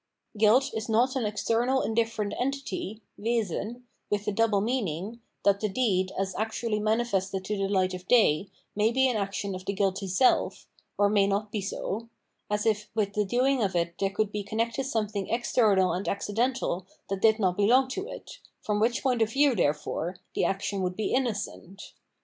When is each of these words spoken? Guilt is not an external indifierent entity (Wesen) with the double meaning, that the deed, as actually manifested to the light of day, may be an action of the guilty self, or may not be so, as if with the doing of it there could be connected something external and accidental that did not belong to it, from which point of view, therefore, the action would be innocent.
Guilt 0.35 0.71
is 0.73 0.89
not 0.89 1.15
an 1.15 1.27
external 1.27 1.83
indifierent 1.83 2.33
entity 2.41 3.03
(Wesen) 3.19 3.83
with 4.09 4.25
the 4.25 4.31
double 4.31 4.59
meaning, 4.59 5.21
that 5.45 5.59
the 5.59 5.69
deed, 5.69 6.11
as 6.17 6.33
actually 6.37 6.79
manifested 6.79 7.45
to 7.45 7.55
the 7.55 7.67
light 7.69 7.93
of 7.93 8.07
day, 8.07 8.49
may 8.75 8.91
be 8.91 9.07
an 9.07 9.15
action 9.15 9.53
of 9.53 9.63
the 9.63 9.73
guilty 9.73 10.07
self, 10.07 10.65
or 10.97 11.07
may 11.07 11.27
not 11.27 11.51
be 11.51 11.61
so, 11.61 12.09
as 12.49 12.65
if 12.65 12.89
with 12.95 13.13
the 13.13 13.23
doing 13.25 13.61
of 13.61 13.75
it 13.75 13.93
there 13.99 14.09
could 14.09 14.31
be 14.31 14.41
connected 14.41 14.85
something 14.85 15.27
external 15.29 15.93
and 15.93 16.07
accidental 16.09 16.87
that 17.07 17.21
did 17.21 17.37
not 17.37 17.55
belong 17.55 17.87
to 17.89 18.07
it, 18.09 18.39
from 18.59 18.79
which 18.79 19.03
point 19.03 19.21
of 19.21 19.29
view, 19.33 19.53
therefore, 19.53 20.17
the 20.33 20.43
action 20.43 20.81
would 20.81 20.95
be 20.95 21.13
innocent. 21.13 21.93